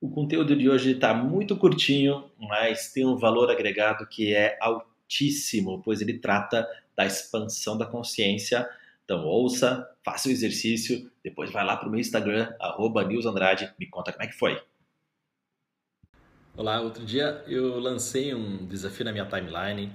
O 0.00 0.08
conteúdo 0.08 0.54
de 0.54 0.70
hoje 0.70 0.92
está 0.92 1.12
muito 1.12 1.56
curtinho, 1.56 2.30
mas 2.38 2.92
tem 2.92 3.04
um 3.04 3.16
valor 3.16 3.50
agregado 3.50 4.06
que 4.06 4.32
é 4.32 4.56
altíssimo, 4.60 5.82
pois 5.82 6.00
ele 6.00 6.20
trata 6.20 6.68
da 6.94 7.04
expansão 7.04 7.76
da 7.76 7.84
consciência. 7.84 8.68
Então 9.04 9.24
ouça, 9.24 9.90
faça 10.04 10.28
o 10.28 10.30
exercício, 10.30 11.10
depois 11.24 11.50
vai 11.50 11.64
lá 11.64 11.76
para 11.76 11.88
o 11.88 11.90
meu 11.90 11.98
Instagram, 11.98 12.54
arroba 12.60 13.02
Andrade, 13.02 13.74
me 13.76 13.86
conta 13.86 14.12
como 14.12 14.22
é 14.22 14.28
que 14.28 14.38
foi. 14.38 14.56
Olá, 16.58 16.80
outro 16.80 17.04
dia 17.04 17.44
eu 17.46 17.78
lancei 17.78 18.34
um 18.34 18.64
desafio 18.64 19.04
na 19.04 19.12
minha 19.12 19.26
timeline 19.26 19.92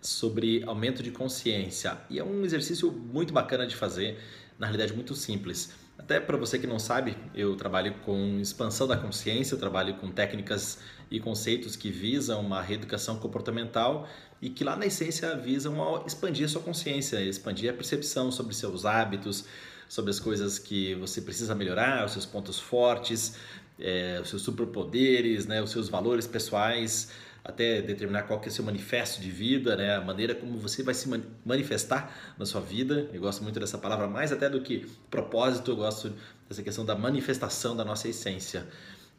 sobre 0.00 0.62
aumento 0.62 1.02
de 1.02 1.10
consciência 1.10 1.98
e 2.08 2.20
é 2.20 2.24
um 2.24 2.44
exercício 2.44 2.92
muito 2.92 3.34
bacana 3.34 3.66
de 3.66 3.74
fazer, 3.74 4.16
na 4.56 4.66
realidade 4.66 4.92
muito 4.94 5.12
simples. 5.16 5.74
Até 5.98 6.20
para 6.20 6.36
você 6.36 6.56
que 6.56 6.68
não 6.68 6.78
sabe, 6.78 7.16
eu 7.34 7.56
trabalho 7.56 7.94
com 8.04 8.38
expansão 8.38 8.86
da 8.86 8.96
consciência, 8.96 9.56
trabalho 9.56 9.94
com 9.94 10.08
técnicas 10.08 10.78
e 11.10 11.18
conceitos 11.18 11.74
que 11.74 11.90
visam 11.90 12.40
uma 12.40 12.62
reeducação 12.62 13.18
comportamental 13.18 14.08
e 14.40 14.48
que 14.48 14.62
lá 14.62 14.76
na 14.76 14.86
essência 14.86 15.36
visam 15.36 16.04
expandir 16.06 16.46
a 16.46 16.48
sua 16.48 16.62
consciência, 16.62 17.20
expandir 17.22 17.68
a 17.68 17.74
percepção 17.74 18.30
sobre 18.30 18.54
seus 18.54 18.84
hábitos, 18.84 19.46
sobre 19.88 20.10
as 20.10 20.20
coisas 20.20 20.58
que 20.58 20.94
você 20.94 21.20
precisa 21.20 21.54
melhorar, 21.54 22.04
os 22.04 22.12
seus 22.12 22.26
pontos 22.26 22.58
fortes, 22.58 23.36
é, 23.78 24.20
os 24.22 24.28
seus 24.28 24.42
superpoderes, 24.42 25.46
né, 25.46 25.62
os 25.62 25.70
seus 25.70 25.88
valores 25.88 26.26
pessoais, 26.26 27.10
até 27.44 27.82
determinar 27.82 28.22
qual 28.22 28.40
que 28.40 28.48
é 28.48 28.50
o 28.50 28.52
seu 28.52 28.64
manifesto 28.64 29.20
de 29.20 29.30
vida, 29.30 29.76
né? 29.76 29.96
a 29.96 30.00
maneira 30.00 30.34
como 30.34 30.58
você 30.58 30.82
vai 30.82 30.94
se 30.94 31.06
manifestar 31.44 32.34
na 32.38 32.46
sua 32.46 32.62
vida. 32.62 33.10
Eu 33.12 33.20
gosto 33.20 33.42
muito 33.42 33.60
dessa 33.60 33.76
palavra, 33.76 34.08
mais 34.08 34.32
até 34.32 34.48
do 34.48 34.62
que 34.62 34.86
propósito, 35.10 35.72
eu 35.72 35.76
gosto 35.76 36.10
dessa 36.48 36.62
questão 36.62 36.86
da 36.86 36.96
manifestação 36.96 37.76
da 37.76 37.84
nossa 37.84 38.08
essência. 38.08 38.66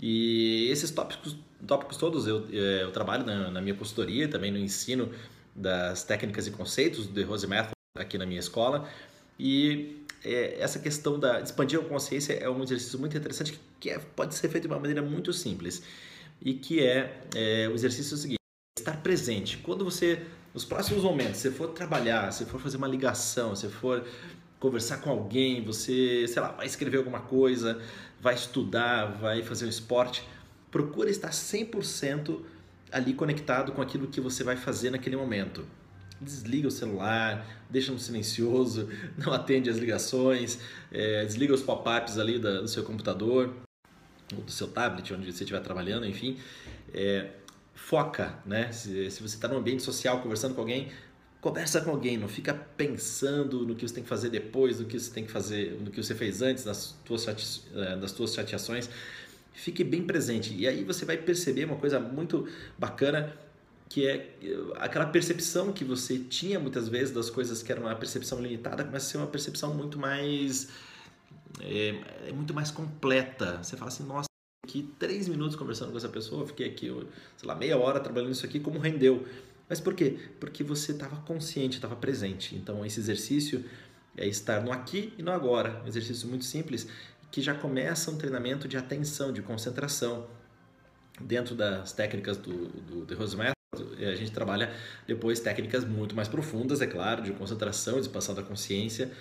E 0.02 0.68
esses 0.72 0.90
tópicos, 0.90 1.38
tópicos 1.68 1.98
todos 1.98 2.26
eu, 2.26 2.48
é, 2.52 2.82
eu 2.82 2.92
trabalho 2.92 3.24
na, 3.24 3.52
na 3.52 3.62
minha 3.62 3.76
consultoria, 3.76 4.28
também 4.28 4.52
no 4.52 4.58
ensino 4.58 5.12
das 5.56 6.04
técnicas 6.04 6.48
e 6.48 6.52
conceitos 6.52 7.06
do 7.06 7.14
The 7.14 7.22
Rose 7.22 7.46
Method 7.46 7.74
aqui 7.96 8.18
na 8.18 8.26
minha 8.26 8.40
escola. 8.40 8.90
E 9.40 10.04
é, 10.26 10.60
essa 10.60 10.80
questão 10.80 11.20
da 11.20 11.40
expandir 11.40 11.80
a 11.80 11.84
consciência 11.84 12.34
é 12.34 12.50
um 12.50 12.64
exercício 12.64 12.98
muito 12.98 13.16
interessante 13.16 13.54
que, 13.54 13.60
que 13.80 13.90
é, 13.92 14.00
pode 14.00 14.34
ser 14.34 14.50
feito 14.50 14.68
de 14.68 14.74
uma 14.74 14.80
maneira 14.80 15.02
muito 15.02 15.32
simples 15.32 15.84
e 16.42 16.56
que 16.56 16.84
é, 16.84 17.22
é 17.36 17.70
o 17.70 17.74
exercício 17.74 18.18
seguinte: 18.18 18.40
estar 18.78 18.98
presente. 19.04 19.58
Quando 19.58 19.86
você, 19.86 20.26
nos 20.54 20.66
próximos 20.66 21.04
momentos, 21.04 21.38
você 21.38 21.52
for 21.52 21.68
trabalhar, 21.70 22.32
você 22.32 22.44
for 22.44 22.60
fazer 22.60 22.78
uma 22.78 22.88
ligação, 22.88 23.56
você 23.56 23.70
for 23.70 24.04
conversar 24.60 24.98
com 24.98 25.12
alguém, 25.12 25.64
você, 25.64 26.28
sei 26.28 26.42
lá, 26.42 26.52
vai 26.52 26.66
escrever 26.66 26.98
alguma 26.98 27.22
coisa, 27.22 27.80
vai 28.20 28.34
estudar, 28.34 29.06
vai 29.06 29.44
fazer 29.44 29.68
um 29.68 29.70
esporte, 29.70 30.28
procura 30.72 31.10
estar 31.10 31.30
100% 31.30 32.42
ali 32.92 33.14
conectado 33.14 33.74
com 33.74 33.82
aquilo 33.82 34.08
que 34.08 34.20
você 34.20 34.44
vai 34.44 34.56
fazer 34.56 34.90
naquele 34.90 35.16
momento. 35.16 35.66
Desliga 36.22 36.68
o 36.68 36.72
celular, 36.72 37.46
deixa 37.70 37.92
no 37.92 38.00
silencioso, 38.00 38.90
não 39.18 39.34
atende 39.34 39.70
as 39.70 39.78
ligações, 39.78 40.60
é, 40.92 41.26
desliga 41.26 41.54
os 41.54 41.62
pop-ups 41.62 42.18
ali 42.18 42.40
do 42.40 42.68
seu 42.68 42.84
computador, 42.84 43.54
ou 44.34 44.42
do 44.42 44.52
seu 44.52 44.68
tablet, 44.68 45.14
onde 45.14 45.32
você 45.32 45.44
estiver 45.44 45.60
trabalhando, 45.60 46.06
enfim, 46.06 46.38
é, 46.94 47.30
foca, 47.74 48.40
né? 48.46 48.72
Se, 48.72 49.12
se 49.12 49.22
você 49.22 49.36
está 49.36 49.48
num 49.48 49.58
ambiente 49.58 49.84
social 49.84 50.22
conversando 50.22 50.56
com 50.56 50.62
alguém, 50.62 50.90
conversa 51.42 51.82
com 51.82 51.92
alguém, 51.92 52.18
não 52.18 52.28
fica 52.28 52.54
pensando 52.54 53.68
no 53.68 53.76
que 53.76 53.88
você 53.88 53.94
tem 53.94 54.04
que 54.04 54.10
fazer 54.10 54.30
depois, 54.30 54.80
no 54.80 54.86
que 54.88 55.00
você 55.00 55.12
tem 55.12 55.26
que 55.26 55.32
fazer, 55.32 55.78
no 55.80 55.92
que 55.92 56.02
você 56.02 56.16
fez 56.16 56.42
antes 56.42 56.64
das 56.64 56.96
tuas, 57.06 57.68
é, 57.76 57.98
das 57.98 58.12
tuas 58.12 58.34
chateações. 58.34 58.90
Fique 59.54 59.84
bem 59.84 60.04
presente 60.04 60.54
e 60.56 60.68
aí 60.68 60.84
você 60.84 61.06
vai 61.06 61.18
perceber 61.18 61.66
uma 61.66 61.78
coisa 61.78 62.00
muito 62.00 62.48
bacana 62.78 63.32
que 63.90 64.08
é 64.08 64.36
aquela 64.78 65.06
percepção 65.06 65.72
que 65.72 65.84
você 65.84 66.18
tinha 66.18 66.60
muitas 66.60 66.90
vezes 66.90 67.14
das 67.14 67.30
coisas 67.30 67.62
que 67.62 67.72
eram 67.72 67.84
uma 67.84 67.96
percepção 67.96 68.42
limitada 68.42 68.84
começa 68.84 69.06
a 69.06 69.10
ser 69.10 69.18
uma 69.18 69.28
percepção 69.28 69.74
muito 69.74 70.00
mais 70.00 70.70
é, 71.62 72.30
é 72.30 72.32
muito 72.34 72.54
mais 72.54 72.72
completa. 72.72 73.64
Você 73.64 73.78
fala 73.78 73.90
assim, 73.90 74.04
nossa, 74.04 74.28
aqui 74.64 74.94
três 75.00 75.28
minutos 75.28 75.56
conversando 75.56 75.92
com 75.92 75.98
essa 75.98 76.10
pessoa, 76.10 76.46
fiquei 76.46 76.68
aqui, 76.68 76.88
sei 77.38 77.48
lá, 77.48 77.56
meia 77.56 77.78
hora 77.78 78.00
trabalhando 78.00 78.32
isso 78.32 78.46
aqui, 78.46 78.60
como 78.60 78.80
rendeu? 78.80 79.26
Mas 79.70 79.80
por 79.80 79.94
quê? 79.94 80.18
Porque 80.40 80.64
você 80.64 80.92
estava 80.92 81.16
consciente, 81.18 81.76
estava 81.76 81.96
presente. 81.96 82.56
Então, 82.56 82.86
esse 82.86 83.00
exercício 83.00 83.66
é 84.16 84.28
estar 84.28 84.62
no 84.62 84.72
aqui 84.72 85.14
e 85.18 85.24
no 85.24 85.32
agora. 85.32 85.82
Um 85.84 85.88
exercício 85.88 86.28
muito 86.28 86.46
simples 86.46 86.88
que 87.32 87.42
já 87.42 87.54
começa 87.54 88.12
um 88.12 88.18
treinamento 88.18 88.68
de 88.68 88.78
atenção, 88.78 89.34
de 89.34 89.42
concentração. 89.42 90.28
Dentro 91.20 91.56
das 91.56 91.94
técnicas 91.94 92.36
do, 92.38 92.68
do 92.68 93.06
The 93.06 93.16
Rose 93.16 93.38
Method, 93.38 93.55
a 93.82 94.16
gente 94.16 94.32
trabalha 94.32 94.72
depois 95.08 95.40
técnicas 95.40 95.84
muito 95.84 96.16
mais 96.16 96.28
profundas, 96.28 96.82
é 96.82 96.88
claro, 96.88 97.22
de 97.22 97.32
concentração, 97.32 97.96
de 97.96 98.02
expansão 98.02 98.36
da 98.36 98.44
consciência, 98.44 99.12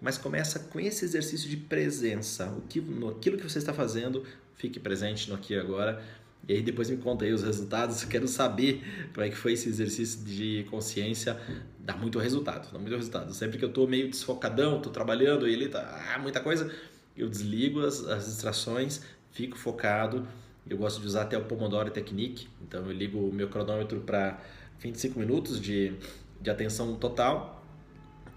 mas 0.00 0.16
começa 0.16 0.58
com 0.58 0.80
esse 0.80 1.04
exercício 1.04 1.48
de 1.48 1.56
presença. 1.56 2.46
O 2.50 2.62
que, 2.62 2.80
no, 2.80 3.10
aquilo 3.10 3.36
que 3.36 3.42
você 3.42 3.58
está 3.58 3.72
fazendo, 3.72 4.24
fique 4.56 4.80
presente 4.80 5.28
no 5.28 5.36
aqui 5.36 5.54
e 5.54 5.58
agora. 5.58 6.02
E 6.48 6.54
aí 6.54 6.62
depois 6.62 6.88
me 6.88 6.96
conta 6.96 7.24
aí 7.24 7.32
os 7.32 7.42
resultados. 7.42 8.02
Quero 8.04 8.26
saber 8.26 8.82
como 9.12 9.26
é 9.26 9.30
que 9.30 9.36
foi 9.36 9.52
esse 9.52 9.68
exercício 9.68 10.24
de 10.24 10.66
consciência. 10.70 11.38
Dá 11.78 11.94
muito 11.96 12.18
resultado, 12.18 12.72
dá 12.72 12.78
muito 12.78 12.94
resultado. 12.94 13.32
Sempre 13.34 13.58
que 13.58 13.64
eu 13.64 13.68
estou 13.68 13.86
meio 13.86 14.08
desfocadão, 14.08 14.78
estou 14.78 14.92
trabalhando 14.92 15.46
e 15.48 15.52
ele 15.52 15.68
tá 15.68 16.14
ah, 16.14 16.18
muita 16.18 16.40
coisa, 16.40 16.72
eu 17.16 17.28
desligo 17.28 17.84
as, 17.84 18.04
as 18.06 18.26
distrações, 18.26 19.02
fico 19.32 19.56
focado. 19.56 20.26
Eu 20.70 20.78
gosto 20.78 21.00
de 21.00 21.06
usar 21.06 21.22
até 21.22 21.36
o 21.36 21.44
Pomodoro 21.44 21.90
Technique. 21.90 22.48
Então 22.62 22.86
eu 22.86 22.92
ligo 22.92 23.18
o 23.18 23.32
meu 23.32 23.48
cronômetro 23.48 24.00
para 24.00 24.40
25 24.78 25.18
minutos 25.18 25.60
de, 25.60 25.92
de 26.40 26.48
atenção 26.48 26.94
total 26.94 27.60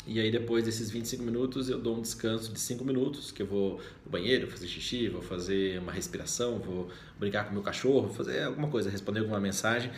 e 0.05 0.19
aí 0.19 0.29
depois 0.29 0.65
desses 0.65 0.91
25 0.91 1.23
minutos 1.23 1.69
eu 1.69 1.79
dou 1.79 1.97
um 1.97 2.01
descanso 2.01 2.51
de 2.51 2.59
5 2.59 2.83
minutos, 2.83 3.31
que 3.31 3.41
eu 3.41 3.47
vou 3.47 3.79
no 4.03 4.11
banheiro, 4.11 4.49
fazer 4.51 4.67
xixi, 4.67 5.07
vou 5.07 5.21
fazer 5.21 5.79
uma 5.79 5.93
respiração, 5.93 6.59
vou 6.59 6.89
brincar 7.17 7.45
com 7.45 7.53
meu 7.53 7.61
cachorro, 7.61 8.09
fazer 8.09 8.43
alguma 8.43 8.67
coisa, 8.67 8.89
responder 8.89 9.19
alguma 9.21 9.39
mensagem, 9.39 9.91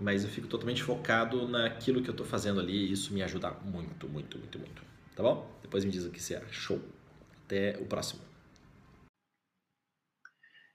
mas 0.00 0.24
eu 0.24 0.30
fico 0.30 0.48
totalmente 0.48 0.82
focado 0.82 1.46
naquilo 1.46 2.02
que 2.02 2.10
eu 2.10 2.12
estou 2.12 2.26
fazendo 2.26 2.58
ali 2.58 2.88
e 2.88 2.92
isso 2.92 3.14
me 3.14 3.22
ajuda 3.22 3.52
muito, 3.64 4.08
muito, 4.08 4.38
muito, 4.38 4.58
muito. 4.58 4.82
Tá 5.14 5.22
bom? 5.22 5.48
Depois 5.62 5.84
me 5.84 5.92
diz 5.92 6.04
o 6.04 6.10
que 6.10 6.20
você 6.20 6.34
achou. 6.34 6.80
Até 7.44 7.78
o 7.80 7.84
próximo. 7.84 8.33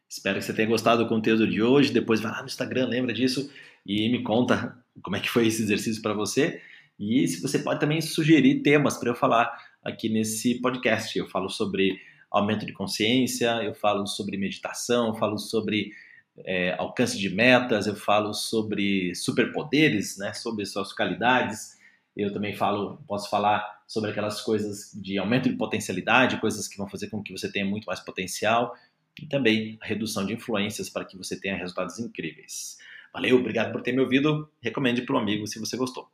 Espero 0.09 0.39
que 0.39 0.45
você 0.45 0.53
tenha 0.53 0.67
gostado 0.67 1.03
do 1.03 1.07
conteúdo 1.07 1.47
de 1.47 1.61
hoje. 1.61 1.93
Depois 1.93 2.19
vai 2.19 2.31
lá 2.31 2.39
no 2.39 2.47
Instagram, 2.47 2.87
lembra 2.87 3.13
disso 3.13 3.51
e 3.85 4.09
me 4.09 4.23
conta 4.23 4.75
como 5.03 5.15
é 5.15 5.19
que 5.19 5.29
foi 5.29 5.45
esse 5.45 5.61
exercício 5.61 6.01
para 6.01 6.13
você. 6.13 6.61
E 6.99 7.27
se 7.27 7.41
você 7.41 7.59
pode 7.59 7.79
também 7.79 8.01
sugerir 8.01 8.61
temas 8.61 8.97
para 8.97 9.09
eu 9.09 9.15
falar 9.15 9.55
aqui 9.83 10.09
nesse 10.09 10.59
podcast. 10.61 11.17
Eu 11.17 11.27
falo 11.27 11.49
sobre 11.49 11.99
aumento 12.31 12.65
de 12.65 12.73
consciência, 12.73 13.63
eu 13.63 13.73
falo 13.73 14.05
sobre 14.05 14.37
meditação, 14.37 15.07
eu 15.07 15.13
falo 15.15 15.37
sobre 15.37 15.91
é, 16.45 16.73
alcance 16.73 17.17
de 17.17 17.29
metas, 17.29 17.87
eu 17.87 17.95
falo 17.95 18.33
sobre 18.33 19.13
superpoderes, 19.15 20.17
né, 20.17 20.33
sobre 20.33 20.65
suas 20.65 20.93
qualidades. 20.93 21.77
Eu 22.15 22.33
também 22.33 22.53
falo, 22.53 22.97
posso 23.07 23.29
falar 23.29 23.79
sobre 23.87 24.11
aquelas 24.11 24.41
coisas 24.41 24.91
de 24.93 25.17
aumento 25.17 25.49
de 25.49 25.55
potencialidade, 25.55 26.39
coisas 26.39 26.67
que 26.67 26.77
vão 26.77 26.87
fazer 26.87 27.09
com 27.09 27.23
que 27.23 27.31
você 27.31 27.51
tenha 27.51 27.65
muito 27.65 27.85
mais 27.85 27.99
potencial 27.99 28.75
e 29.21 29.27
também 29.27 29.77
a 29.81 29.85
redução 29.85 30.25
de 30.25 30.33
influências 30.33 30.89
para 30.89 31.05
que 31.05 31.17
você 31.17 31.39
tenha 31.39 31.57
resultados 31.57 31.99
incríveis. 31.99 32.77
Valeu, 33.13 33.37
obrigado 33.37 33.71
por 33.71 33.81
ter 33.81 33.91
me 33.91 34.01
ouvido. 34.01 34.49
Recomende 34.61 35.01
para 35.01 35.15
um 35.15 35.19
amigo 35.19 35.47
se 35.47 35.59
você 35.59 35.75
gostou. 35.75 36.09